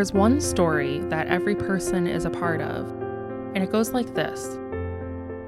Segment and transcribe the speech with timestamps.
[0.00, 2.88] There's one story that every person is a part of,
[3.54, 4.56] and it goes like this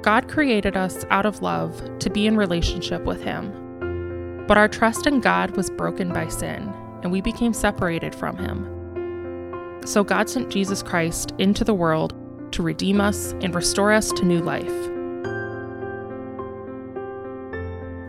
[0.03, 4.45] God created us out of love to be in relationship with Him.
[4.47, 6.71] But our trust in God was broken by sin,
[7.03, 9.81] and we became separated from Him.
[9.87, 12.13] So God sent Jesus Christ into the world
[12.53, 14.67] to redeem us and restore us to new life.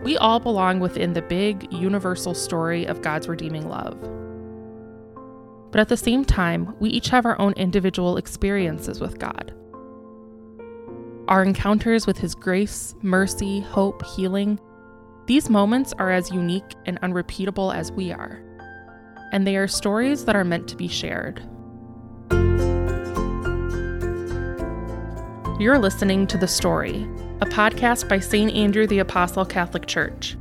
[0.04, 3.96] We all belong within the big, universal story of God's redeeming love.
[5.74, 9.52] But at the same time, we each have our own individual experiences with God.
[11.26, 14.60] Our encounters with His grace, mercy, hope, healing,
[15.26, 18.40] these moments are as unique and unrepeatable as we are.
[19.32, 21.40] And they are stories that are meant to be shared.
[25.58, 27.02] You're listening to The Story,
[27.40, 28.52] a podcast by St.
[28.52, 30.36] Andrew the Apostle Catholic Church.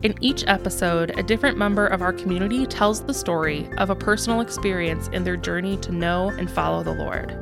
[0.00, 4.42] In each episode, a different member of our community tells the story of a personal
[4.42, 7.32] experience in their journey to know and follow the Lord.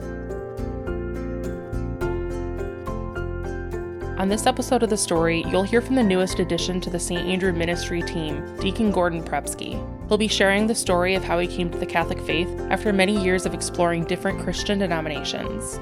[4.18, 7.28] On this episode of The Story, you'll hear from the newest addition to the St.
[7.28, 9.74] Andrew ministry team, Deacon Gordon Prepsky.
[10.08, 13.22] He'll be sharing the story of how he came to the Catholic faith after many
[13.22, 15.78] years of exploring different Christian denominations.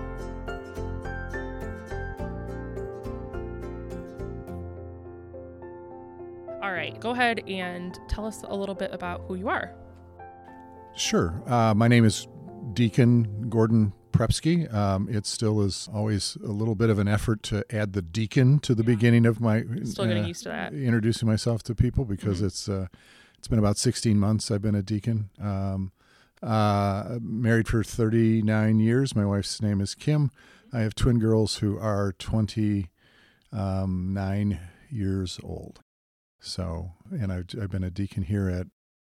[7.01, 9.75] Go ahead and tell us a little bit about who you are.
[10.97, 11.43] Sure.
[11.47, 12.27] Uh, my name is
[12.73, 14.73] Deacon Gordon Prepsky.
[14.73, 18.61] Um, it still is always a little bit of an effort to add the deacon
[18.61, 18.95] to the Yeah.
[18.95, 20.73] beginning of my Still getting uh, used to that.
[20.73, 22.47] introducing myself to people because Mhm.
[22.47, 22.87] it's uh,
[23.39, 25.31] it's been about 16 months I've been a deacon.
[25.41, 25.91] Um,
[26.43, 29.15] uh, married for 39 years.
[29.17, 30.31] My wife's name is Kim.
[30.73, 32.89] I have twin girls who are 29
[34.91, 35.81] years old.
[36.45, 38.67] So, and I've, I've been a deacon here at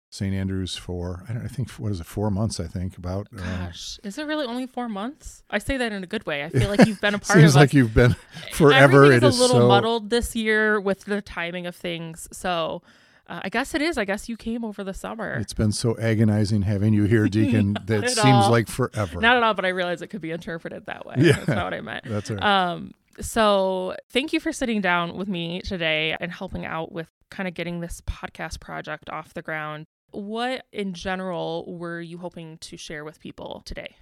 [0.09, 0.33] St.
[0.35, 3.27] Andrews for I, don't, I think what is it four months I think about.
[3.33, 5.41] uh, Gosh, is it really only four months?
[5.49, 6.43] I say that in a good way.
[6.43, 7.41] I feel like you've been a part of.
[7.41, 7.73] Seems of like us.
[7.73, 8.15] you've been
[8.51, 9.05] forever.
[9.11, 12.27] It a is little so muddled this year with the timing of things.
[12.33, 12.81] So
[13.27, 13.97] uh, I guess it is.
[13.97, 15.35] I guess you came over the summer.
[15.35, 17.77] It's been so agonizing having you here, Deacon.
[17.85, 18.51] That seems all.
[18.51, 19.21] like forever.
[19.21, 21.15] Not at all, but I realize it could be interpreted that way.
[21.19, 21.31] Yeah.
[21.37, 22.03] That's not what I meant.
[22.05, 22.43] That's right.
[22.43, 27.47] Um, so thank you for sitting down with me today and helping out with kind
[27.47, 29.85] of getting this podcast project off the ground.
[30.11, 33.95] What in general were you hoping to share with people today?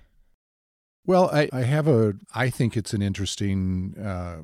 [1.05, 4.41] Well, I, I have a, I think it's an interesting uh,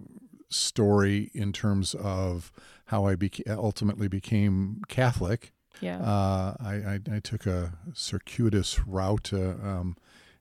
[0.49, 2.51] story in terms of
[2.85, 5.53] how I beca- ultimately became Catholic.
[5.81, 5.99] Yeah.
[5.99, 9.97] Uh, I, I, I took a circuitous route, uh, um,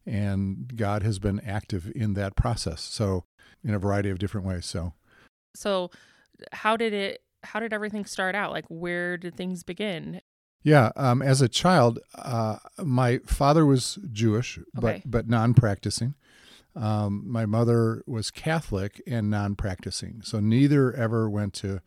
[0.06, 2.80] and God has been active in that process.
[2.82, 3.24] So,
[3.62, 4.66] in a variety of different ways.
[4.66, 4.92] So,
[5.54, 5.90] so
[6.52, 8.50] how did it how did everything start out?
[8.52, 10.20] Like where did things begin?
[10.62, 14.64] yeah, um, as a child, uh, my father was Jewish, Okay.
[14.74, 16.14] but but non-practicing.
[16.76, 21.80] Um, my mother was Catholic and non-practicing, so neither ever went to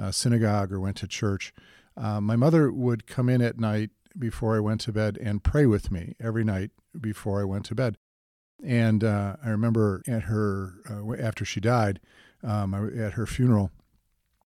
[0.00, 1.54] uh, synagogue or went to church.
[1.96, 5.66] Uh, my mother would come in at night before I went to bed and pray
[5.66, 7.96] with me every night before I went to bed.
[8.62, 12.00] And uh, I remember at her uh, after she died,
[12.42, 13.70] um, I, at her funeral,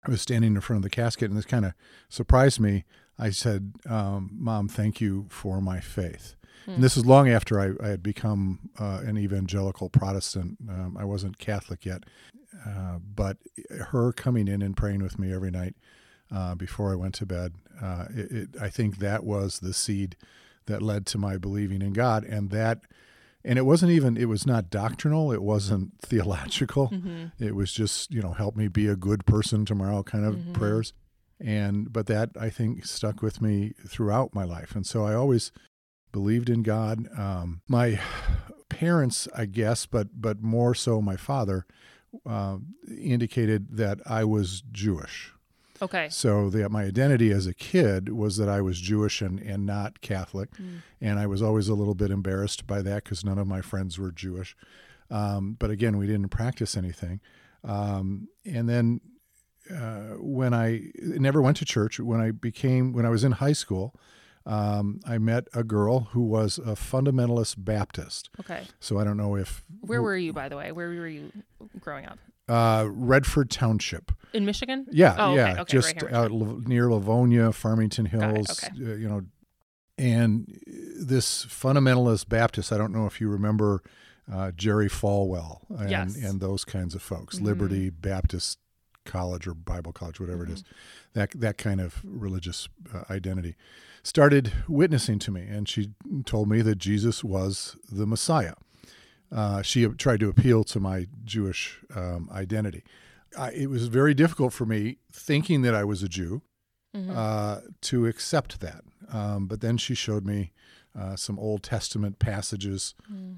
[0.06, 1.74] I was standing in front of the casket, and this kind of
[2.08, 2.86] surprised me.
[3.18, 6.72] I said, um, "Mom, thank you for my faith." Hmm.
[6.72, 10.58] And this is long after I, I had become uh, an evangelical Protestant.
[10.70, 12.06] Um, I wasn't Catholic yet,
[12.66, 13.38] uh, but
[13.90, 15.76] her coming in and praying with me every night
[16.32, 20.16] uh, before I went to bed, uh, it, it, I think that was the seed
[20.68, 22.82] that led to my believing in God, and that,
[23.44, 27.32] and it wasn't even, it was not doctrinal, it wasn't theological, Mhm.
[27.40, 30.54] it was just you know help me be a good person tomorrow kind of Mhm.
[30.54, 30.94] prayers,
[31.40, 35.52] and but that I think stuck with me throughout my life, and so I always
[36.12, 37.08] believed in God.
[37.18, 38.00] Um, my
[38.70, 41.66] parents, I guess, but but more so my father,
[42.26, 42.58] uh,
[42.88, 45.34] indicated that I was Jewish.
[45.82, 46.08] Okay.
[46.10, 50.02] So that my identity as a kid was that I was Jewish and, and not
[50.02, 50.82] Catholic, Mm.
[51.02, 53.98] and I was always a little bit embarrassed by that because none of my friends
[54.00, 54.56] were Jewish.
[55.10, 57.20] Um, but again, we didn't practice anything.
[57.64, 59.02] Um, and then
[59.74, 63.54] uh, when I never went to church, when I became when I was in high
[63.54, 63.96] school,
[64.46, 68.30] um, I met a girl who was a fundamentalist Baptist.
[68.40, 68.64] Okay.
[68.80, 70.72] So I don't know if Where were you, by the way?
[70.72, 71.32] Where were you
[71.80, 72.18] growing up?
[72.50, 74.12] Uh, Redford Township.
[74.34, 74.86] In Michigan?
[74.92, 76.32] Yeah, Oh, okay, yeah, okay, just right here, out
[76.68, 78.64] near Livonia, Farmington Got it, Hills.
[78.64, 78.92] okay.
[78.92, 79.22] uh, you know,
[79.98, 80.48] and
[81.00, 82.72] this fundamentalist Baptist.
[82.72, 83.82] I don't know if you remember
[84.32, 86.16] uh, Jerry Falwell and Yes.
[86.16, 87.44] and those kinds of folks, Mhm.
[87.44, 88.60] Liberty Baptist
[89.06, 90.54] college or Bible college, whatever mm-hmm.
[90.54, 90.64] it is,
[91.14, 93.56] that that kind of religious uh, identity,
[94.04, 95.90] started witnessing to me, and she
[96.26, 98.54] told me that Jesus was the Messiah.
[99.32, 102.84] Uh, she tried to appeal to my Jewish um, identity.
[103.38, 106.42] I, it was very difficult for me, thinking that I was a Jew,
[106.96, 107.12] mm-hmm.
[107.16, 108.82] uh, to accept that.
[109.12, 110.52] Um, but then she showed me
[111.00, 113.38] uh, some Old Testament passages mm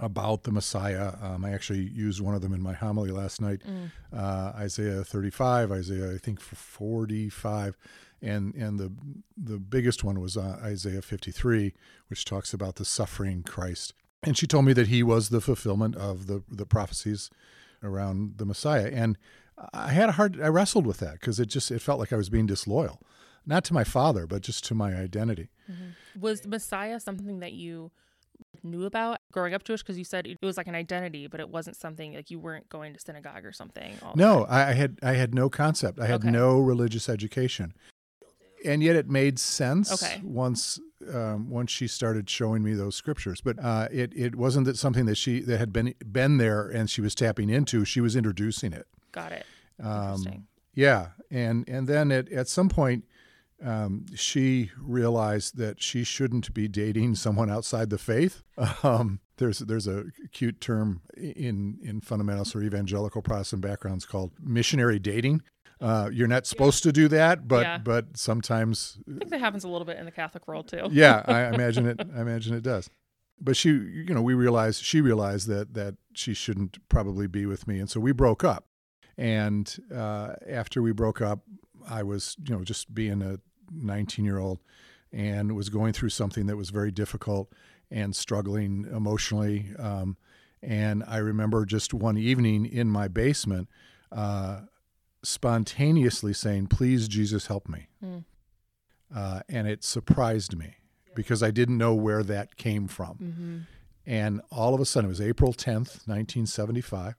[0.00, 1.14] about the Messiah.
[1.20, 3.90] Um, I actually used one of them in my homily last night, mm.
[4.12, 7.76] uh, Isaiah 35, Isaiah I think 45,
[8.20, 8.92] and and the
[9.36, 11.74] the biggest one was uh, Isaiah 53,
[12.08, 13.94] which talks about the suffering Christ.
[14.22, 17.30] And she told me that he was the fulfillment of the the prophecies
[17.82, 18.90] around the Messiah.
[18.92, 19.16] And
[19.72, 22.16] I had a hard I wrestled with that because it just it felt like I
[22.16, 23.00] was being disloyal,
[23.46, 25.50] not to my father, but just to my identity.
[25.70, 26.20] Mm-hmm.
[26.20, 27.90] Was the Messiah something that you
[28.62, 29.82] knew about growing up Jewish?
[29.82, 32.68] Because you said it was like an identity, but it wasn't something like you weren't
[32.68, 33.94] going to synagogue or something.
[34.14, 36.00] no, I had I had no concept.
[36.00, 36.30] I had okay.
[36.30, 37.74] no religious education,
[38.64, 40.20] and yet it made sense okay.
[40.22, 40.80] once
[41.12, 43.40] um, once she started showing me those scriptures.
[43.40, 46.88] But uh, it it wasn't that something that she that had been been there and
[46.90, 47.84] she was tapping into.
[47.84, 48.86] She was introducing it.
[49.12, 49.46] Got it.
[49.82, 50.46] Um, Interesting.
[50.74, 53.04] Yeah, and and then at at some point
[53.64, 58.42] um, she realized that she shouldn't be dating someone outside the faith.
[58.82, 64.98] Um, there's there's a cute term in in fundamentalist or evangelical Protestant backgrounds called missionary
[64.98, 65.42] dating.
[65.80, 66.88] Uh, you're not supposed yeah.
[66.88, 67.78] to do that, but yeah.
[67.78, 70.88] but sometimes I think that happens a little bit in the Catholic world too.
[70.90, 72.00] yeah, I imagine it.
[72.00, 72.90] I imagine it does.
[73.40, 77.68] But she, you know, we realized she realized that that she shouldn't probably be with
[77.68, 78.66] me, and so we broke up.
[79.16, 81.40] And uh, after we broke up,
[81.88, 83.38] I was, you know, just being a
[83.72, 84.60] 19 year old
[85.12, 87.52] and was going through something that was very difficult
[87.90, 89.70] and struggling emotionally.
[89.78, 90.16] Um,
[90.62, 93.68] and I remember just one evening in my basement,
[94.12, 94.62] uh,
[95.22, 97.88] spontaneously saying, Please, Jesus, help me.
[98.04, 98.24] Mm.
[99.14, 100.76] Uh, and it surprised me
[101.14, 103.18] because I didn't know where that came from.
[103.18, 103.58] Mm-hmm.
[104.06, 107.14] And all of a sudden, it was April 10th, 1975,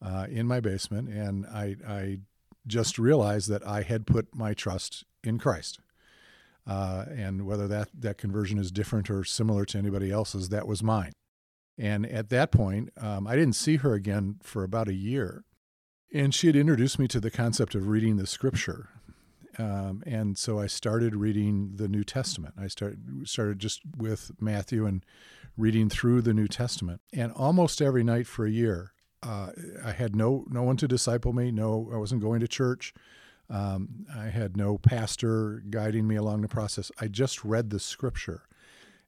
[0.00, 1.08] uh, in my basement.
[1.08, 2.18] And I, I
[2.66, 5.80] just realized that I had put my trust in Christ.
[6.66, 10.82] Uh, and whether that, that conversion is different or similar to anybody else's, that was
[10.82, 11.12] mine.
[11.76, 15.44] And at that point, um, I didn't see her again for about a year.
[16.14, 18.88] And she had introduced me to the concept of reading the scripture.
[19.58, 22.54] Um, and so I started reading the New Testament.
[22.58, 25.04] I started started just with Matthew and
[25.56, 27.00] reading through the New Testament.
[27.12, 28.92] And almost every night for a year,
[29.22, 29.50] uh,
[29.84, 31.50] I had no no one to disciple me.
[31.50, 32.94] No, I wasn't going to church.
[33.50, 36.90] Um, I had no pastor guiding me along the process.
[36.98, 38.42] I just read the scripture,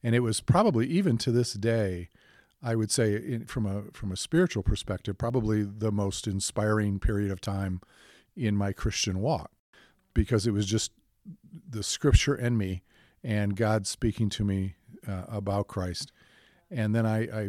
[0.02, 2.10] and it was probably even to this day,
[2.64, 7.30] I would say, in, from a from a spiritual perspective, probably the most inspiring period
[7.30, 7.82] of time
[8.34, 9.50] in my Christian walk,
[10.14, 10.90] because it was just
[11.68, 12.82] the scripture and me,
[13.22, 14.76] and God speaking to me
[15.06, 16.10] uh, about Christ,
[16.70, 17.48] and then I, I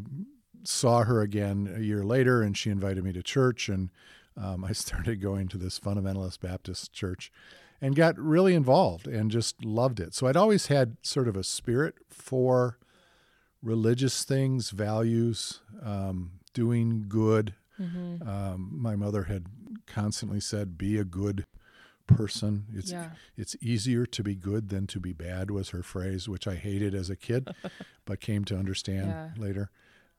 [0.65, 3.91] saw her again a year later, and she invited me to church, and
[4.35, 7.31] um, I started going to this fundamentalist Baptist church
[7.81, 10.13] and got really involved and just loved it.
[10.13, 12.79] So I'd always had sort of a spirit for
[13.65, 17.55] religious things, values, um, doing good.
[17.81, 18.27] Mm-hmm.
[18.27, 19.47] Um, my mother had
[19.85, 21.45] constantly said, "Be a good
[22.07, 23.09] person." It's yeah.
[23.35, 26.95] it's easier to be good than to be bad was her phrase, which I hated
[26.95, 27.49] as a kid,
[28.05, 29.29] but came to understand yeah.
[29.35, 29.71] later.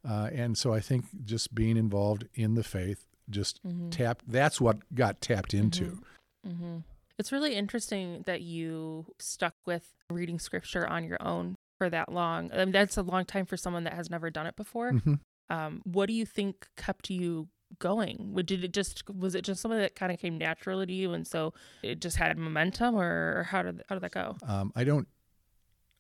[0.07, 3.91] Uh, and so I think just being involved in the faith just mm-hmm.
[3.91, 6.49] tap that's what got tapped into mm-hmm.
[6.51, 6.77] Mm-hmm.
[7.19, 12.51] it's really interesting that you stuck with reading scripture on your own for that long
[12.53, 15.15] I mean, that's a long time for someone that has never done it before mm-hmm.
[15.51, 19.81] um, what do you think kept you going did it just was it just something
[19.81, 21.53] that kind of came naturally to you and so
[21.83, 25.09] it just had momentum or how did, how did that go um, i don't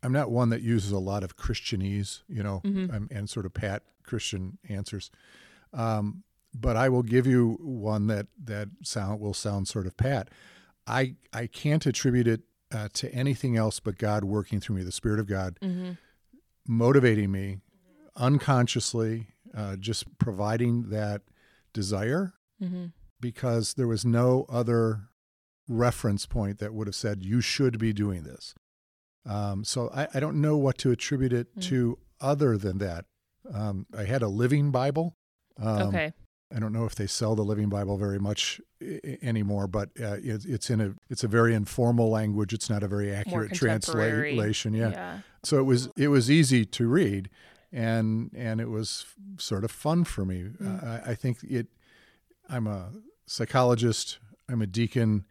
[0.03, 2.95] i'm not one that uses a lot of christianese you know mm-hmm.
[2.95, 5.11] and, and, sort of pat christian answers
[5.73, 6.23] um,
[6.59, 10.29] but I will give you one that that sound will sound sort of pat.
[10.87, 12.43] I I can't attribute it
[12.73, 15.93] uh, to anything else but God working through me, the Spirit of God, mm-hmm.
[16.67, 17.59] motivating me
[18.17, 21.23] unconsciously, uh, just providing that
[21.73, 22.87] desire, mm-hmm.
[23.21, 25.09] because there was no other
[25.69, 28.55] reference point that would have said you should be doing this.
[29.29, 31.61] Um, so I, I, don't know what to attribute it mm-hmm.
[31.69, 33.07] to other than that.
[33.53, 35.17] Um, I had a living Bible.
[35.61, 36.13] Um, okay.
[36.55, 38.61] I don't know if they sell the Living Bible very much
[39.21, 42.53] anymore, but uh, it, it's in a it's a very informal language.
[42.53, 44.73] It's not a very accurate translation.
[44.75, 44.91] Yeah.
[44.91, 45.19] yeah.
[45.43, 47.31] So it was it was easy to read,
[47.73, 49.07] and and it was
[49.39, 50.45] sort of fun for me.
[50.45, 50.83] Mm.
[50.83, 51.67] Uh, I, I think it.
[52.49, 52.91] I'm a
[53.27, 54.19] psychologist.
[54.49, 55.27] I'm a deacon.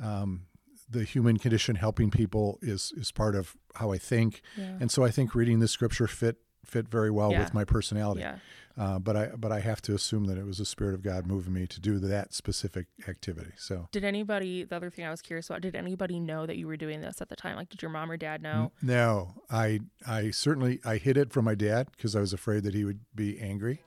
[0.00, 0.46] Um,
[0.88, 4.76] the human condition, helping people, is is part of how I think, Yeah.
[4.80, 7.40] and so I think reading the scripture fit fit very well Yeah.
[7.40, 8.20] with my personality.
[8.20, 8.38] yeah.
[8.78, 11.26] Uh, but I but I have to assume that it was the spirit of God
[11.26, 13.50] moving me to do that specific activity.
[13.58, 16.66] So Did anybody, the other thing I was curious about, did anybody know that you
[16.66, 17.56] were doing this at the time?
[17.56, 18.72] Like, did your mom or dad know?
[18.80, 22.72] no, I I certainly I hid it from my dad because I was afraid that
[22.72, 23.82] he would be angry,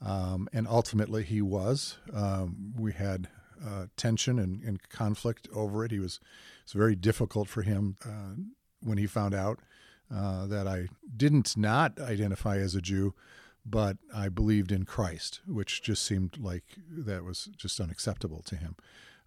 [0.00, 1.98] um, and ultimately he was.
[2.12, 3.28] Um, we had
[3.66, 5.90] uh, tension and, and conflict over it.
[5.90, 6.20] He was
[6.60, 8.36] it was very difficult for him uh,
[8.80, 9.58] when he found out
[10.14, 13.14] uh, that I didn't not identify as a Jew,
[13.66, 18.76] but I believed in Christ, which just seemed like that was just unacceptable to him.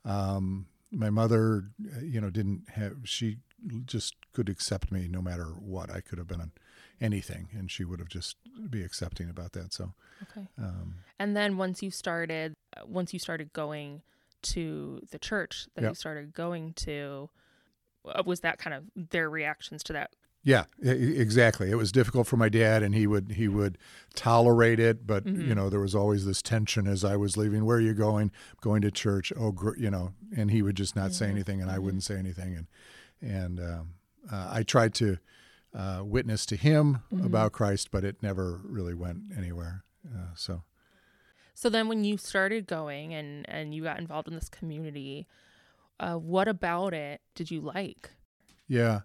[0.05, 1.65] Um, my mother,
[1.95, 3.37] uh, you know, didn't have, she
[3.85, 5.89] just could accept me no matter what.
[5.89, 6.51] I could have been on
[7.01, 8.37] anything and she would have just
[8.69, 9.73] be accepting about that.
[9.73, 10.47] So, Okay.
[10.57, 14.01] um, And then once you started, uh, once you started going
[14.43, 15.91] to the church that Yep.
[15.91, 17.29] you started going to,
[18.25, 20.11] was that kind of their reactions to that?
[20.47, 21.69] Yeah, exactly.
[21.69, 23.77] It was difficult for my dad and he would, he would
[24.15, 27.65] tolerate it, but you know, there was always this tension as I was leaving.
[27.65, 28.31] Where are you going?
[28.61, 29.33] Going to church.
[29.37, 32.15] Oh, gr- you know, and he would just not say anything and I wouldn't say
[32.15, 32.55] anything.
[32.55, 32.67] And,
[33.21, 33.89] and, um,
[34.31, 35.17] uh, I tried to,
[35.75, 39.83] uh, witness to him about Christ, but it never really went anywhere.
[40.07, 40.63] Uh, so,
[41.53, 45.27] So then when you started going and and you got involved in this community,
[45.99, 48.11] uh, what about it did you like?
[48.67, 49.01] Yeah.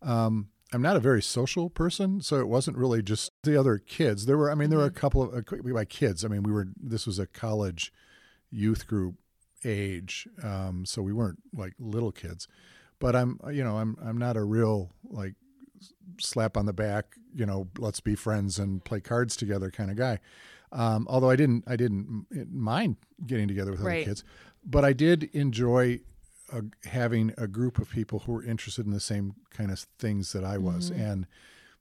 [0.00, 4.26] Um, I'm not a very social person, so it wasn't really just the other kids.
[4.26, 6.52] There were, I mean, there were a couple of, uh, by kids, I mean, we
[6.52, 7.92] were, this was a college
[8.50, 9.14] youth group
[9.64, 12.48] age, um, so we weren't like little kids.
[12.98, 15.34] But I'm, you know, I'm, I'm not a real like
[16.20, 19.96] slap on the back, you know, let's be friends and play cards together kind of
[19.96, 20.18] guy.
[20.70, 22.96] Um, although I didn't, I didn't mind
[23.26, 24.04] getting together with other Right.
[24.04, 24.22] kids,
[24.64, 26.00] but I did enjoy
[26.52, 30.32] uh, having a group of people who were interested in the same kind of things
[30.32, 30.90] that I was.
[30.90, 31.26] And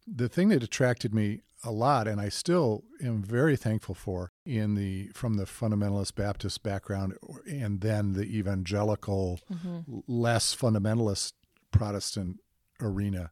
[0.06, 4.76] the thing that attracted me a lot, and I still am very thankful for, in
[4.76, 7.16] the from the fundamentalist Baptist background,
[7.50, 11.34] and then the evangelical, l- less fundamentalist
[11.72, 12.40] Protestant
[12.80, 13.32] arena,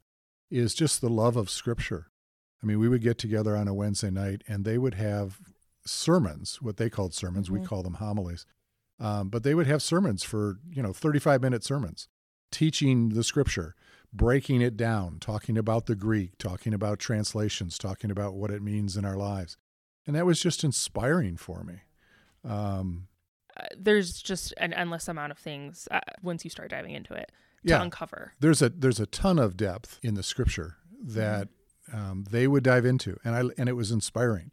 [0.49, 2.07] is just the love of Scripture.
[2.63, 5.39] I mean, we would get together on a Wednesday night, and they would have
[5.85, 7.51] sermons, what they called sermons.
[7.51, 8.45] We call them homilies.
[8.99, 12.07] Um, but they would have sermons for, you know, 35 minute sermons,
[12.51, 13.75] teaching the scripture,
[14.13, 18.95] breaking it down, talking about the Greek, talking about translations, talking about what it means
[18.95, 19.57] in our lives.
[20.07, 21.81] And that was just inspiring for me.
[22.43, 23.07] Um,
[23.57, 27.31] Uh, there's just an endless amount of things uh, once you start diving into it
[27.65, 27.81] to Yeah.
[27.81, 28.33] uncover.
[28.39, 31.47] there's a there's a ton of depth in the scripture that
[31.93, 34.51] um, they would dive into, and I and it was inspiring.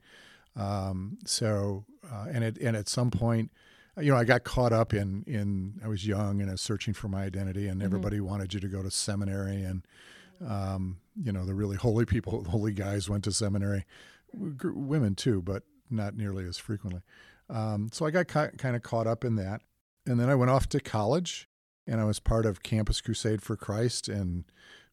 [0.55, 3.51] Um, so uh, and it and at some point,
[3.99, 6.95] you know, I got caught up in in I was young and I was searching
[6.95, 9.87] for my identity, and everybody wanted you to go to seminary, and
[10.47, 13.85] um, you know, the really holy people, holy guys went to seminary,
[14.33, 17.03] women too, but not nearly as frequently.
[17.51, 19.63] Um, so I got ki- kind of caught up in that,
[20.07, 21.49] and then I went off to college
[21.87, 24.45] and I was part of Campus Crusade for Christ, and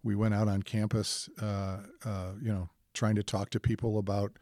[0.03, 4.34] we went out on campus, uh, uh, you know, trying to talk to people about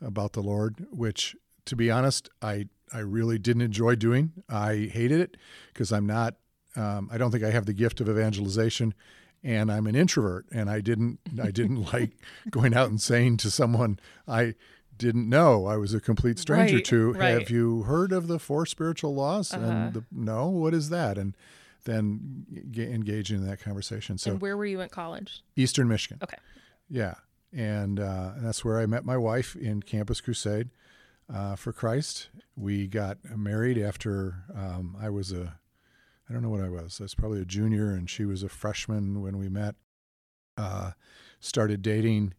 [0.00, 0.86] about the Lord.
[0.90, 1.36] Which,
[1.66, 4.32] to be honest, I I really didn't enjoy doing.
[4.48, 5.36] I hated it
[5.72, 6.36] because I'm not.
[6.76, 8.94] Um, I don't think I have the gift of evangelization,
[9.42, 12.12] and I'm an introvert, and I didn't I didn't like
[12.50, 14.54] going out and saying to someone I
[14.98, 17.12] didn't know I was a complete stranger Right, to.
[17.12, 17.38] right.
[17.38, 19.52] Have you heard of the four spiritual laws?
[19.54, 19.64] Uh-huh.
[19.64, 21.16] And the, no, what is that?
[21.16, 21.34] And
[21.84, 24.18] then g- engaging in that conversation.
[24.18, 25.42] So and where were you at college?
[25.56, 26.18] Eastern Michigan.
[26.22, 26.36] Okay.
[26.90, 27.14] Yeah,
[27.50, 30.68] and, uh, and that's where I met my wife in Campus Crusade
[31.32, 32.28] uh, for Christ.
[32.56, 35.58] We got married after um, I was a,
[36.28, 36.98] I don't know what I was.
[37.00, 39.74] I was probably a junior, and she was a freshman when we met.
[40.56, 40.92] Uh,
[41.40, 42.34] started dating.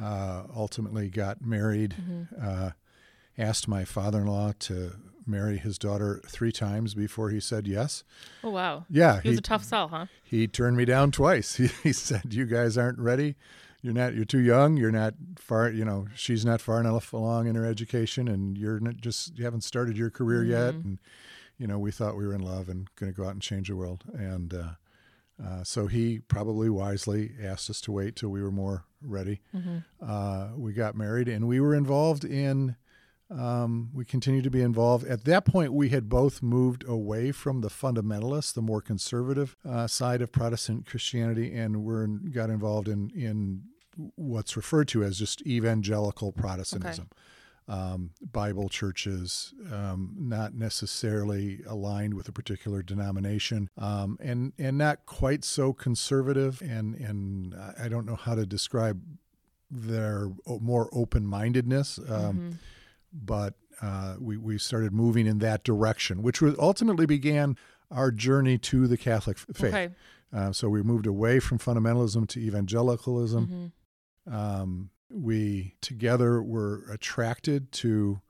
[0.00, 1.94] Uh, ultimately, got married.
[2.40, 2.70] Uh,
[3.38, 4.92] asked my father-in-law to
[5.26, 8.02] marry his daughter three times before he said yes.
[8.42, 8.84] Oh wow.
[8.90, 10.06] Yeah, He was a tough sell, huh?
[10.24, 11.54] he turned me down twice.
[11.56, 13.36] He, he said, "You guys aren't ready.
[13.82, 14.14] You're not.
[14.14, 14.76] You're too young.
[14.76, 15.68] You're not far.
[15.70, 19.44] You know, she's not far enough along in her education, and you're not just you
[19.44, 20.98] haven't started your career yet." And
[21.58, 23.68] you know, we thought we were in love and going to go out and change
[23.68, 24.04] the world.
[24.14, 24.68] And uh,
[25.44, 29.40] uh, so he probably wisely asked us to wait till we were more ready.
[30.00, 32.76] Uh, we got married, and we were involved in.
[33.30, 35.06] Um, we continued to be involved.
[35.06, 39.86] At that point, we had both moved away from the fundamentalists, the more conservative uh,
[39.86, 43.62] side of Protestant Christianity, and were got involved in in
[44.16, 47.08] what's referred to as just evangelical Protestantism.
[47.68, 55.06] um, Bible churches, um, not necessarily aligned with a particular denomination, um, and and not
[55.06, 56.60] quite so conservative.
[56.60, 59.00] And and I don't know how to describe
[59.70, 62.50] their more open mindedness, um, Mm-hmm.
[63.12, 67.56] but uh, we we started moving in that direction, which was ultimately began
[67.90, 69.62] our journey to the Catholic faith.
[69.64, 69.88] Okay.
[70.32, 73.72] Uh, so we moved away from fundamentalism to evangelicalism Mhm.
[74.30, 78.20] Um, we together were attracted to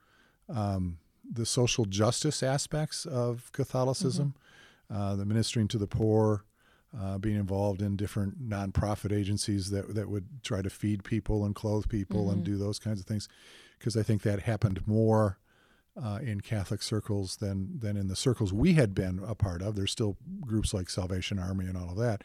[0.49, 0.97] um,
[1.29, 4.35] the social justice aspects of Catholicism,
[4.93, 6.43] uh, the ministering to the poor,
[6.99, 11.55] uh, being involved in different nonprofit agencies that that would try to feed people and
[11.55, 12.45] clothe people and Mhm.
[12.45, 13.27] do those kinds of things,
[13.79, 15.37] because I think that happened more.
[15.95, 19.75] Uh, in Catholic circles than than in the circles we had been a part of.
[19.75, 22.23] There's still groups like Salvation Army and all of that,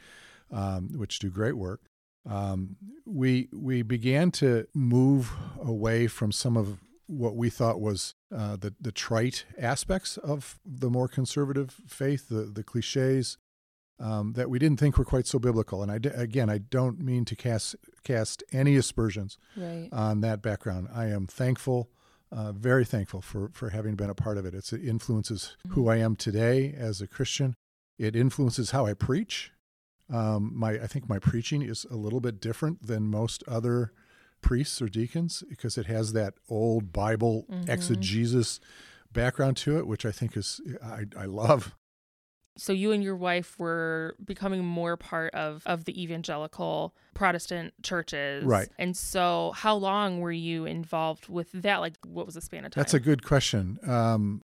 [0.51, 1.83] um, which do great work
[2.27, 5.33] um, we we began to move
[5.63, 10.91] away from some of what we thought was uh, the the trite aspects of the
[10.91, 13.39] more conservative faith, the the cliches
[14.01, 15.83] um, that we didn't think were quite so biblical.
[15.83, 19.89] And I again, I don't mean to cast cast any aspersions Right.
[19.91, 20.89] on that background.
[20.95, 21.91] I am thankful.
[22.31, 24.55] Uh, very thankful for, for having been a part of it.
[24.55, 27.55] It's, it influences who I am today as a Christian.
[27.99, 29.51] It influences how I preach.
[30.11, 33.93] Um, my I think my preaching is a little bit different than most other
[34.41, 37.69] priests or deacons because it has that old Bible Mhm.
[37.69, 38.61] exegesis
[39.13, 41.75] background to it, which I think is I, I love.
[42.57, 48.45] so you and your wife were becoming more part of of the evangelical Protestant churches,
[48.45, 48.69] Right.
[48.79, 51.79] And so, how long were you involved with that?
[51.79, 52.81] Like, what was the span of time?
[52.81, 53.79] That's a good question.
[53.83, 54.43] Um,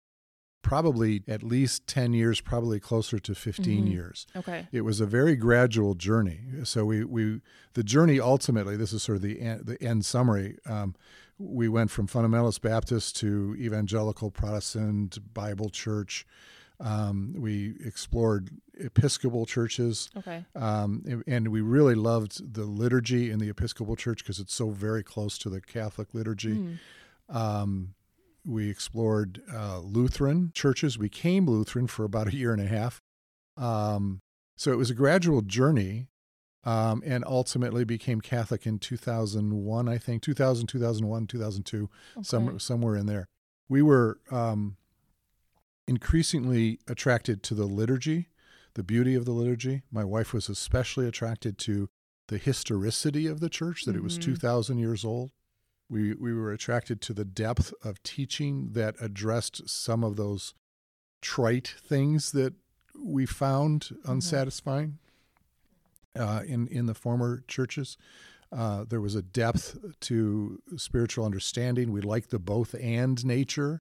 [0.62, 3.90] probably at least ten years, probably closer to 15 Mhm.
[3.93, 4.26] years.
[4.37, 4.69] okay.
[4.73, 6.40] it was a very gradual journey.
[6.64, 7.40] So we, we
[7.75, 10.59] the journey ultimately this is sort of the end, the end summary.
[10.67, 10.95] Um,
[11.38, 16.26] we went from fundamentalist Baptist to evangelical Protestant Bible Church.
[16.79, 20.45] Um, we explored Episcopal churches, Okay.
[20.55, 25.02] um, and we really loved the liturgy in the Episcopal Church because it's so very
[25.02, 26.54] close to the Catholic liturgy.
[26.54, 26.78] Mm.
[27.28, 27.95] Um,
[28.45, 30.99] we explored uh, Lutheran churches.
[30.99, 33.00] We became Lutheran for about a year and a half.
[33.57, 34.21] Um,
[34.57, 36.09] so it was a gradual journey
[36.65, 41.89] um, and ultimately became Catholic in 2001, I think, 2000, 2001, 2002,
[42.23, 43.29] some, somewhere in there.
[43.69, 44.76] We were um,
[45.87, 48.29] increasingly attracted to the liturgy,
[48.75, 49.83] the beauty of the liturgy.
[49.91, 51.89] My wife was especially attracted to
[52.29, 54.23] the historicity of the church, that it was Mhm.
[54.23, 55.33] 2,000 years old.
[55.91, 60.55] We, we were attracted to the depth of teaching that addressed some of those
[61.21, 62.55] trite things that
[63.05, 64.99] we found unsatisfying
[66.19, 67.99] uh, in, in the former churches.
[68.53, 71.93] Uh, there was a depth to spiritual understanding.
[71.93, 73.81] We liked the both and nature,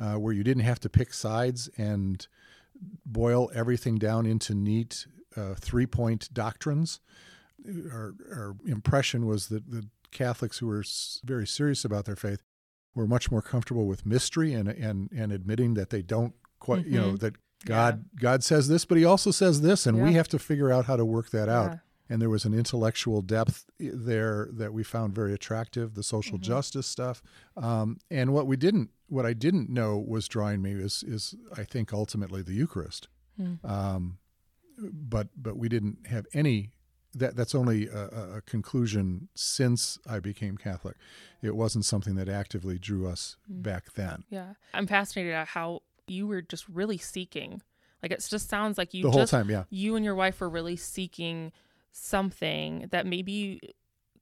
[0.00, 2.26] uh, where you didn't have to pick sides and
[3.04, 5.06] boil everything down into neat
[5.36, 7.00] uh, three point doctrines.
[7.66, 10.84] Our, our impression was that the Catholics who were
[11.24, 12.42] very serious about their faith
[12.94, 17.00] were much more comfortable with mystery and and and admitting that they don't quite you
[17.00, 17.20] know Mhm.
[17.20, 20.70] that God God says this, but He also says this, and we have to figure
[20.72, 21.78] out how to work that out Yeah.
[22.10, 26.42] and there was an intellectual depth there that we found very attractive the social Mhm.
[26.42, 27.22] justice stuff
[27.56, 31.64] um, and what we didn't what i didn't know was drawing me is is i
[31.64, 33.58] think ultimately the eucharist Mm.
[33.64, 34.18] um,
[34.78, 36.72] but but we didn't have any
[37.14, 40.94] that that's only a, a- conclusion since i became catholic
[41.42, 43.62] it wasn't something that actively drew us Mm.
[43.62, 44.54] back then Yeah.
[44.74, 47.60] I'm fascinated at how you were just really seeking.
[48.02, 50.40] Like it just sounds like you the whole just time yeah you and your wife
[50.40, 51.52] were really seeking
[51.92, 53.60] something that maybe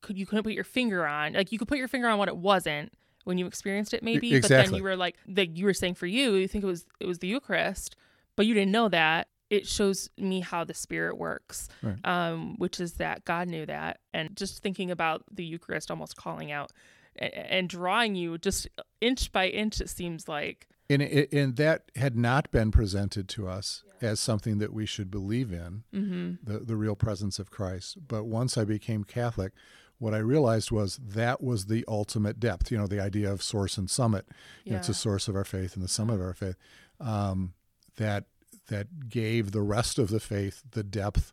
[0.02, 1.32] could you couldn't put your finger on.
[1.34, 2.92] Like you could put your finger on what it wasn't
[3.24, 4.56] when you experienced it maybe, Exactly.
[4.56, 6.86] but then you were like like you were saying for you, you think it was
[7.00, 7.96] it was the Eucharist,
[8.36, 9.28] but you didn't know that.
[9.50, 11.68] It shows me how the spirit works.
[11.82, 11.96] Right.
[12.04, 14.00] Um, which is that God knew that.
[14.12, 16.72] And just thinking about the Eucharist almost calling out
[17.18, 18.68] and drawing you just
[19.00, 23.84] inch by inch it seems like and, and that had not been presented to us
[24.02, 27.96] as something that we should believe in hmm the, the real presence of Christ.
[28.06, 29.52] But once I became Catholic,
[29.98, 32.70] what I realized was that was the ultimate depth.
[32.70, 34.26] You know, the idea of source and summit.
[34.64, 34.92] You know, it's Yeah.
[34.92, 36.56] a source of our faith and the summit of our faith.
[37.00, 37.54] Um,
[37.96, 38.26] that
[38.68, 41.32] that gave the rest of the faith the depth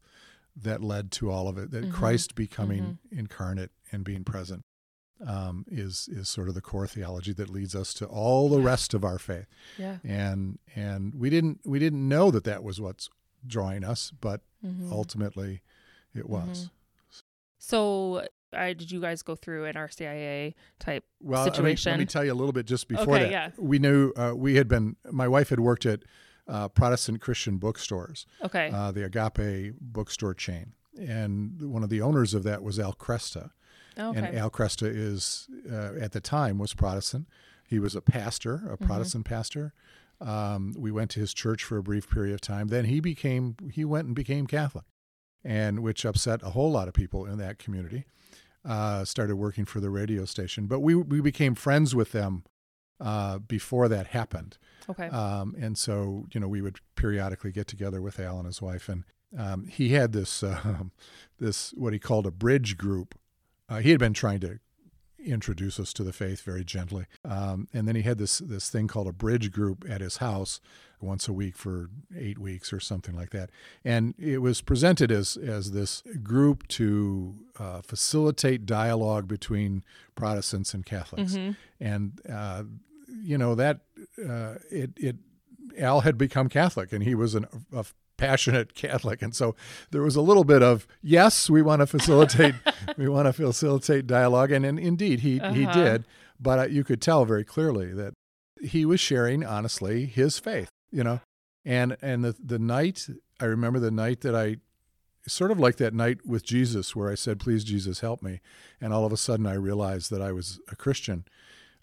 [0.55, 1.71] that led to all of it.
[1.71, 1.91] That Mhm.
[1.93, 4.63] Christ becoming incarnate and being present
[5.25, 8.93] um, is is sort of the core theology that leads us to all the rest
[8.93, 9.45] of our faith
[9.77, 9.97] yeah.
[10.03, 13.09] and and we didn't we didn't know that that was what's
[13.47, 14.91] drawing us but Mhm.
[14.91, 15.61] ultimately
[16.13, 16.69] it was
[17.57, 21.91] So I, did you guys go through an RCIA type well, I mean, situation?
[21.93, 23.31] let me tell you a little bit just before Okay, that.
[23.31, 23.51] yeah.
[23.57, 24.95] We knew uh, we had been.
[25.11, 26.03] My wife had worked at
[26.47, 28.69] uh, Protestant Christian bookstores, okay.
[28.73, 33.51] uh, the Agape bookstore chain, and one of the owners of that was Al Kresta.
[33.97, 34.19] okay.
[34.19, 37.27] And Al Kresta is uh, at the time was Protestant.
[37.67, 38.73] He was a pastor, Mm-hmm.
[38.73, 39.73] a Protestant pastor.
[40.21, 42.67] Um, we went to his church for a brief period of time.
[42.67, 44.86] Then he became he went and became Catholic,
[45.43, 48.06] and which upset a whole lot of people in that community.
[48.65, 52.43] Uh, started working for the radio station, but we we became friends with them
[52.99, 54.58] uh, before that happened.
[54.89, 55.08] okay.
[55.08, 58.89] Um, and so, you know, we would periodically get together with Al and his wife,
[58.89, 59.03] and
[59.38, 60.91] um, he had this um,
[61.39, 63.15] this what he called a bridge group.
[63.69, 64.60] Uh, he had been trying to
[65.25, 68.88] introduce us to the faith very gently, um, and then he had this this thing
[68.88, 70.59] called a bridge group at his house
[71.01, 73.49] once a week for eight weeks or something like that.
[73.83, 79.83] And it was presented as as this group to uh, facilitate dialogue between
[80.15, 81.55] Protestants and Catholics, Mhm.
[81.79, 82.63] and uh,
[83.07, 83.81] you know that
[84.27, 85.17] uh, it it
[85.77, 87.83] Al had become Catholic and he was an, a
[88.17, 89.56] passionate Catholic, and so
[89.91, 92.56] there was a little bit of yes, we want to facilitate
[92.97, 95.73] we want to facilitate dialogue, and, and indeed he he Uh-huh.
[95.73, 96.06] did,
[96.39, 98.13] but uh, you could tell very clearly that
[98.62, 101.19] he was sharing honestly his faith, you know,
[101.65, 103.08] and and the the night
[103.39, 104.58] I remember the night that I
[105.28, 108.39] sort of like that night with Jesus where I said, "Please, Jesus, help me,"
[108.82, 111.26] and all of a sudden I realized that I was a Christian.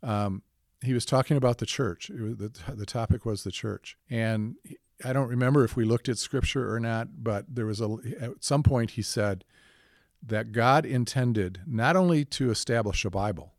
[0.03, 0.43] Um,
[0.83, 2.09] he was talking about the church.
[2.09, 4.57] It was, the, the topic was the church, and
[5.04, 8.44] I don't remember if we looked at scripture or not, but there was a at
[8.44, 9.44] some point he said
[10.22, 13.54] that God intended not only to establish a Bible,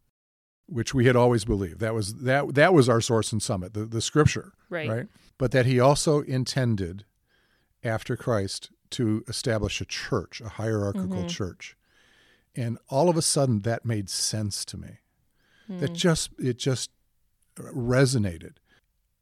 [0.67, 3.85] which we had always believed that was that that was our source and summit, the,
[3.85, 4.89] the scripture, right.
[4.89, 5.07] right?
[5.37, 7.05] But that he also intended
[7.83, 11.29] after Christ to establish a church, a hierarchical Mhm.
[11.29, 11.75] church.
[12.55, 14.99] And all of a sudden that made sense to me.
[15.69, 15.95] That Mm.
[15.95, 16.91] just it just
[17.57, 18.55] resonated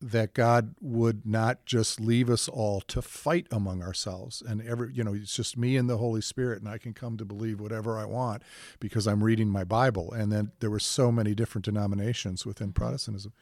[0.01, 5.03] that God would not just leave us all to fight among ourselves and every you
[5.03, 7.97] know it's just me and the Holy Spirit and I can come to believe whatever
[7.99, 8.41] I want
[8.79, 13.33] because I'm reading my Bible and then there were so many different denominations within Protestantism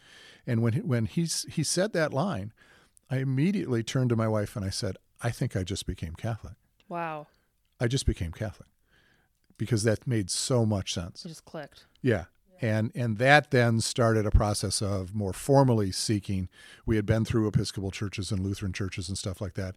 [0.47, 2.53] and when he, when he's he said that line
[3.11, 6.55] I immediately turned to my wife and I said I think I just became Catholic
[6.89, 7.27] Wow.
[7.79, 8.69] I just became Catholic
[9.59, 11.85] because that made so much sense It just clicked.
[12.01, 12.25] yeah.
[12.61, 16.49] And and that then started a process of more formally seeking.
[16.85, 19.75] We had been through Episcopal churches and Lutheran churches and stuff like that,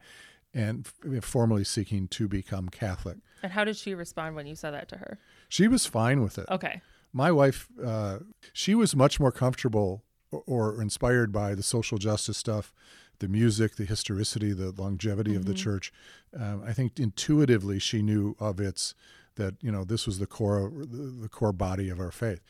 [0.55, 3.19] and f- formally seeking to become Catholic.
[3.43, 5.19] And how did she respond when you said that to her?
[5.49, 6.47] She was fine with it.
[6.51, 6.81] Okay.
[7.12, 8.21] My wife, uh,
[8.53, 12.73] she was much more comfortable or, inspired by the social justice stuff,
[13.19, 15.93] the music, the historicity, the longevity of the church.
[16.38, 18.95] Um, I think intuitively she knew of its
[19.37, 22.40] that you know this was the core the, the core body of our faith.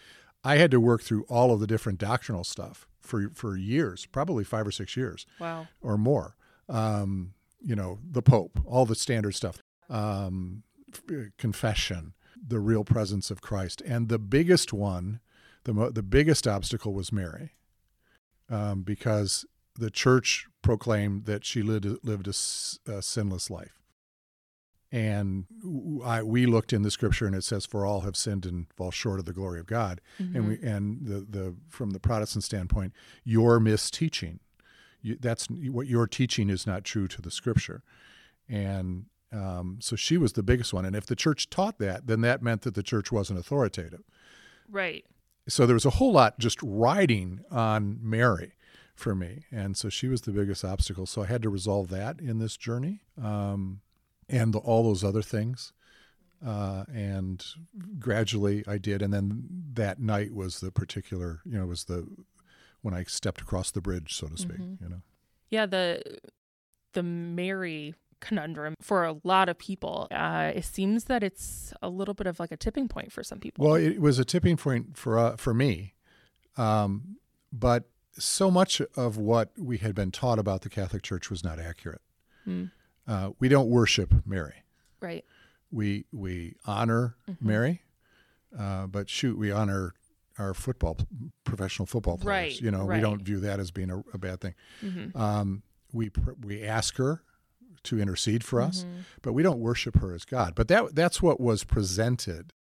[0.42, 4.44] I had to work through all of the different doctrinal stuff for for years, probably
[4.44, 5.68] five or six years Wow.
[5.81, 6.37] or more.
[6.68, 9.59] Um, you know, the Pope, all the standard stuff,
[9.90, 10.62] um,
[11.37, 12.14] confession,
[12.46, 15.20] the real presence of Christ, and the biggest one,
[15.64, 17.53] the mo- the biggest obstacle was Mary,
[18.48, 23.80] um, because the church proclaimed that she lived lived a, s- a sinless life.
[24.92, 25.44] And
[26.05, 28.90] I, we looked in the scripture, and it says, "For all have sinned and fall
[28.90, 30.00] short of the glory of God."
[30.35, 34.40] And we and the the from the Protestant standpoint, you're misteaching.
[35.00, 37.85] You, that's what you're teaching is not true to the scripture,
[38.48, 40.85] and um, so she was the biggest one.
[40.85, 44.03] And if the church taught that, then that meant that the church wasn't authoritative.
[44.68, 45.05] Right.
[45.48, 48.53] So there was a whole lot just riding on Mary
[48.94, 51.07] for me, and so she was the biggest obstacle.
[51.07, 53.81] So I had to resolve that in this journey, um,
[54.31, 55.73] and the, all those other things.
[56.45, 57.45] Uh, and
[57.99, 62.09] gradually I did, and then that night was the particular, you know, was the
[62.81, 64.59] when I stepped across the bridge, so to speak.
[64.59, 65.03] You know,
[65.51, 66.03] Yeah, the
[66.95, 70.09] the Mary conundrum for a lot of people.
[70.11, 73.38] Uh, it seems that it's a little bit of like a tipping point for some
[73.38, 73.66] people.
[73.66, 75.95] Well, it was a tipping point for uh, for me,
[76.57, 77.16] um,
[77.53, 77.85] but
[78.19, 82.03] so much of what we had been taught about the Catholic Church was not accurate.
[82.45, 82.66] Hmm.
[83.08, 84.62] Uh, we don't worship Mary.
[85.00, 85.24] right.
[85.72, 87.46] We we honor Mm-hmm.
[87.46, 87.82] Mary,
[88.58, 89.94] uh, but shoot, we honor
[90.38, 90.96] our football
[91.44, 92.54] professional football players.
[92.54, 94.54] Right, you know, we don't view that as being a, a bad thing.
[94.82, 95.14] Mhm.
[95.14, 97.22] Um, we pr- we ask her
[97.84, 99.04] to intercede for us, Mhm.
[99.22, 100.54] but we don't worship her as God.
[100.56, 102.52] But that that's what was presented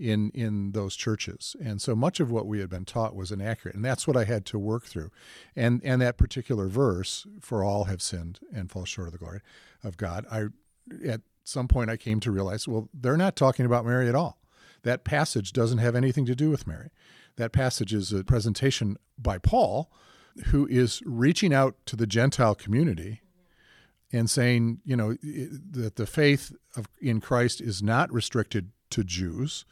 [0.00, 3.76] in in those churches, and so much of what we had been taught was inaccurate,
[3.76, 5.10] and that's what I had to work through.
[5.54, 9.40] And and that particular verse, "For all have sinned and fall short of the glory
[9.84, 10.46] of God," I
[11.06, 14.40] at some point I came to realize, well, they're not talking about Mary at all.
[14.82, 16.90] that passage doesn't have anything to do with Mary.
[17.36, 19.90] That passage is a presentation by Paul,
[20.46, 23.20] who is reaching out to the Gentile community
[24.12, 29.64] and saying, you know, that the faith of, in Christ is not restricted to Jews,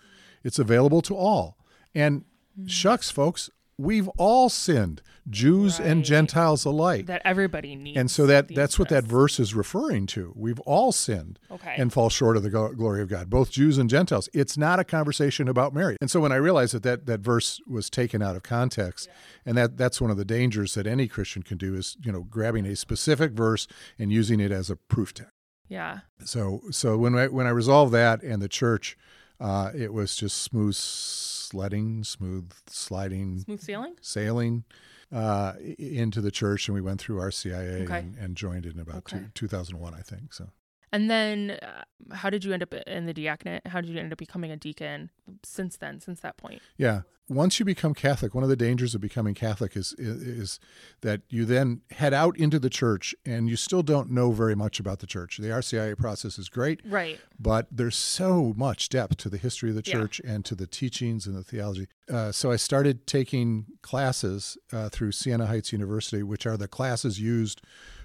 [0.42, 1.58] it's available to all.
[1.94, 2.66] And mm-hmm.
[2.66, 7.06] shucks, folks, we've all sinned, Jews and Gentiles alike.
[7.06, 7.98] That everybody needs.
[7.98, 10.32] and so that that's what that verse is referring to.
[10.34, 11.74] We've all sinned Okay.
[11.76, 14.28] and fall short of the glory of God, both Jews and Gentiles.
[14.32, 15.96] It's not a conversation about Mary.
[16.00, 19.08] And so when I realized that that, that verse was taken out of context,
[19.44, 22.22] and that that's one of the dangers that any Christian can do is, you know,
[22.22, 23.66] grabbing a specific verse
[23.98, 25.32] and using it as a proof text.
[25.68, 26.00] Yeah.
[26.24, 28.96] So so when I when I resolved that and the church,
[29.40, 33.94] uh, it was just smooth sledding, smooth sliding, Smooth sailing.
[34.00, 34.64] sailing
[35.12, 37.98] uh, into the church, and we went through RCIA Okay.
[38.00, 39.20] and, and joined in about Okay.
[39.34, 40.34] two, 2001, I think.
[40.34, 40.48] So
[40.92, 41.82] And then, uh,
[42.14, 43.66] how did you end up in the diaconate?
[43.66, 45.10] How did you end up becoming a deacon
[45.42, 46.62] since then, since that point?
[46.76, 50.58] yeah, once you become Catholic, one of the dangers of becoming Catholic is is
[51.02, 54.80] that you then head out into the church and you still don't know very much
[54.80, 55.36] about the church.
[55.36, 57.20] The RCIA process is great, Right.
[57.38, 59.92] but there's so much depth to the history of the Yeah.
[59.92, 61.88] church and to the teachings and the theology.
[62.08, 67.20] Uh, so I started taking classes uh, through Siena Heights University, which are the classes
[67.20, 67.60] used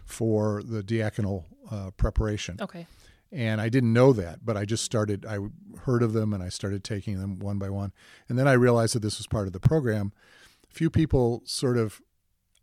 [0.05, 2.57] for the diaconal uh, preparation.
[2.61, 2.87] Okay.
[3.31, 5.39] And I didn't know that, but I just started, I
[5.85, 7.91] heard of them and I started taking them one by one.
[8.29, 10.13] And then I realized that this was part of the program.
[10.69, 11.99] Few people sort of,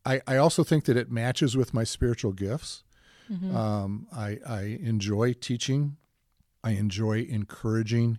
[0.07, 2.85] I, I also think that it matches with my spiritual gifts.
[3.31, 3.57] Mm-hmm.
[3.57, 5.97] Um, I, I enjoy teaching,
[6.63, 8.19] I enjoy encouraging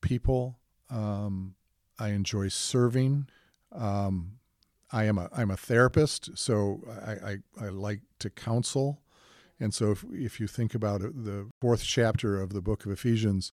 [0.00, 1.54] people, um,
[1.98, 3.28] I enjoy serving.
[3.72, 4.38] Um,
[4.94, 9.00] I am a I'm a therapist, so I, I, I like to counsel.
[9.60, 12.92] And so, if, if you think about it, the fourth chapter of the book of
[12.92, 13.52] Ephesians,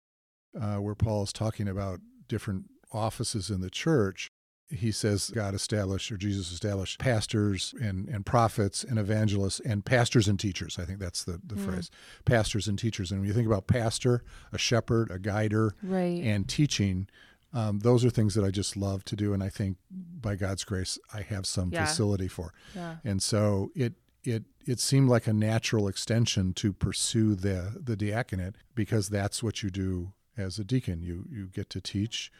[0.61, 4.29] uh, where Paul is talking about different offices in the church,
[4.69, 10.29] he says God established or Jesus established pastors and, and prophets and evangelists and pastors
[10.29, 10.79] and teachers.
[10.79, 11.91] I think that's the, the phrase
[12.25, 13.11] pastors and teachers.
[13.11, 14.23] And when you think about pastor,
[14.53, 16.23] a shepherd, a guider, Right.
[16.23, 17.09] and teaching,
[17.53, 19.33] um, those are things that I just love to do.
[19.33, 21.85] And I think by God's grace, I have some Yeah.
[21.87, 22.53] facility for.
[22.75, 22.97] yeah.
[23.05, 28.57] And so it it it seemed like a natural extension to pursue the the diaconate
[28.75, 31.03] because that's what you do as a deacon.
[31.03, 32.31] You you get to teach.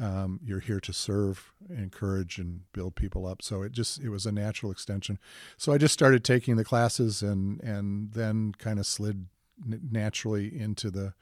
[0.00, 3.42] Um, you're here to serve, encourage, and build people up.
[3.42, 5.18] So it just it was a natural extension.
[5.58, 9.26] So I just started taking the classes and and then kind of slid
[9.70, 11.12] n- naturally into the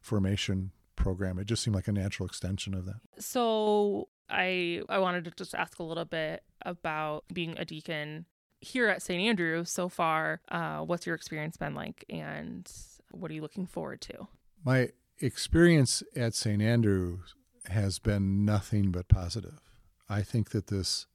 [0.00, 1.38] formation program.
[1.38, 3.00] It just seemed like a natural extension of that.
[3.18, 8.26] So I I wanted to just ask a little bit about being a deacon
[8.60, 9.22] here at St.
[9.22, 10.40] Andrew so far.
[10.50, 12.70] Uh, what's your experience been like, and
[13.10, 14.28] what are you looking forward to?
[14.64, 16.62] My experience at St.
[16.62, 17.18] Andrew
[17.66, 19.60] has been nothing but positive.
[20.08, 21.06] I think that this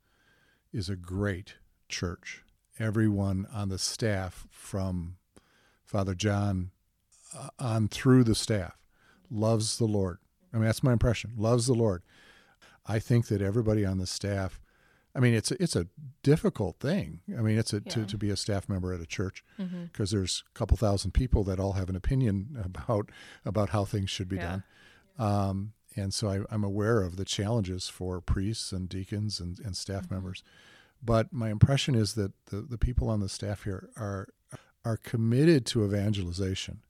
[0.72, 1.56] is a great
[1.88, 2.44] church.
[2.80, 5.18] Everyone on the staff, from
[5.86, 6.72] Father John
[7.36, 8.78] uh, on through the staff,
[9.30, 10.18] loves the Lord.
[10.54, 11.34] I mean, that's my impression.
[11.38, 12.02] Loves the Lord.
[12.86, 14.60] I think that everybody on the staff.
[15.16, 15.88] I mean, it's a, it's a
[16.24, 17.22] difficult thing.
[17.38, 18.06] I mean, it's a, to Yeah.
[18.06, 19.86] to be a staff member at a church Mm-hmm.
[19.86, 23.10] because there's a couple thousand people that all have an opinion about
[23.46, 24.60] about how things should be Yeah.
[25.18, 25.28] done.
[25.28, 29.76] Um, and so I, I'm aware of the challenges for priests and deacons and, and
[29.76, 30.14] staff Mm-hmm.
[30.16, 30.44] members.
[31.04, 34.28] But my impression is that the, the people on the staff here are
[34.86, 36.82] are committed to evangelization,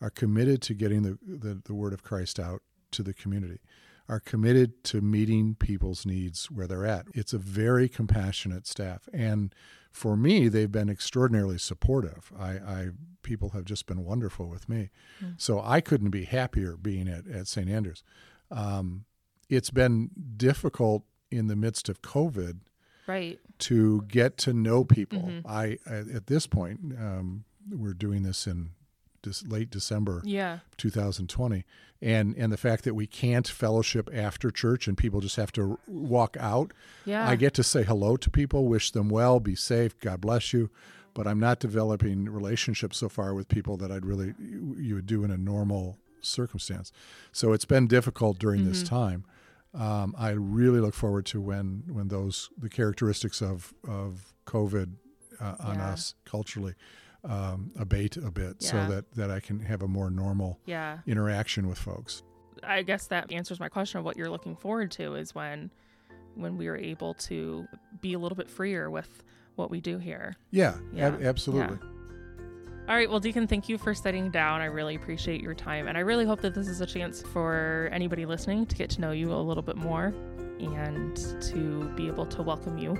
[0.00, 3.60] are committed to getting the, the, the word of Christ out to the community,
[4.08, 7.06] are committed to meeting people's needs where they're at.
[7.14, 9.08] It's a very compassionate staff.
[9.12, 9.54] And
[9.92, 12.32] for me, they've been extraordinarily supportive.
[12.38, 12.88] I, I
[13.22, 14.90] people have just been wonderful with me.
[15.36, 17.68] So I couldn't be happier being at, at St.
[17.68, 18.02] Andrews.
[18.50, 19.04] Um,
[19.50, 22.60] it's been difficult in the midst of COVID
[23.06, 23.38] Right.
[23.60, 25.20] to get to know people.
[25.20, 25.46] Mm-hmm.
[25.46, 28.70] I at at this point, um, we're doing this in
[29.46, 30.58] late December Yeah.
[30.76, 31.64] 2020,
[32.00, 35.78] and and the fact that we can't fellowship after church and people just have to
[35.86, 36.72] walk out.
[37.04, 37.28] Yeah.
[37.28, 40.70] I get to say hello to people, wish them well, be safe, God bless you.
[41.14, 44.34] But I'm not developing relationships so far with people that I'd really
[44.76, 46.92] you would do in a normal circumstance.
[47.32, 48.94] So it's been difficult during this Mm-hmm.
[48.96, 49.24] time.
[49.74, 54.92] Um, I really look forward to when when those the characteristics of of COVID
[55.40, 55.90] uh, on Yeah.
[55.92, 56.74] us culturally
[57.28, 60.98] um, abate a bit, so that that I can have a more normal Yeah.
[61.06, 62.22] interaction with folks.
[62.62, 65.70] I guess that answers my question of what you're looking forward to is when
[66.34, 67.66] when we are able to
[68.00, 69.24] be a little bit freer with
[69.56, 70.36] what we do here.
[70.52, 71.08] Yeah, Yeah.
[71.08, 71.78] ab- absolutely.
[72.88, 74.60] All right, well, Deacon, thank you for sitting down.
[74.62, 75.88] I really appreciate your time.
[75.88, 79.00] And I really hope that this is a chance for anybody listening to get to
[79.02, 80.14] know you a little bit more
[80.60, 82.96] and to be able to welcome you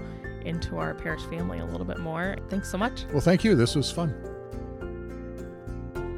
[0.48, 2.36] into our parish family a little bit more.
[2.48, 3.04] Thanks so much.
[3.12, 3.54] Well, thank you.
[3.54, 4.14] This was fun.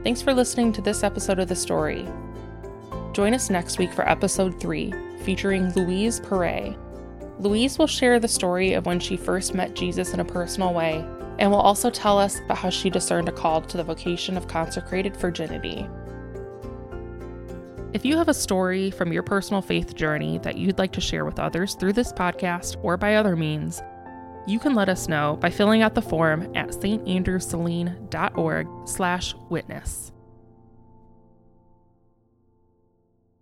[0.02, 2.08] Thanks for listening to this episode of The Story.
[3.12, 6.76] Join us next week for episode 3, featuring Louise Perret.
[7.38, 11.04] Louise will share the story of when she first met Jesus in a personal way
[11.38, 14.46] and will also tell us about how she discerned a call to the vocation of
[14.46, 15.88] consecrated virginity.
[17.92, 21.24] If you have a story from your personal faith journey that you'd like to share
[21.24, 23.82] with others through this podcast or by other means,
[24.46, 30.12] you can let us know by filling out the form at standrewsaline.org slash witness.